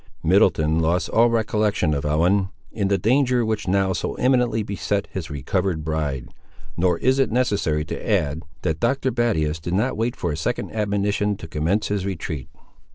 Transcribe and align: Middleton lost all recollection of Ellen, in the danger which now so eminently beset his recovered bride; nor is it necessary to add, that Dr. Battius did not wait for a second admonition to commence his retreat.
Middleton 0.23 0.79
lost 0.79 1.09
all 1.09 1.29
recollection 1.29 1.93
of 1.93 2.05
Ellen, 2.05 2.49
in 2.71 2.87
the 2.87 2.97
danger 2.97 3.45
which 3.45 3.67
now 3.67 3.93
so 3.93 4.15
eminently 4.15 4.63
beset 4.63 5.07
his 5.11 5.29
recovered 5.29 5.83
bride; 5.85 6.29
nor 6.75 6.97
is 6.97 7.19
it 7.19 7.31
necessary 7.31 7.85
to 7.85 8.09
add, 8.11 8.41
that 8.63 8.79
Dr. 8.79 9.11
Battius 9.11 9.59
did 9.61 9.75
not 9.75 9.95
wait 9.95 10.15
for 10.15 10.31
a 10.31 10.37
second 10.37 10.71
admonition 10.71 11.37
to 11.37 11.47
commence 11.47 11.89
his 11.89 12.03
retreat. 12.03 12.49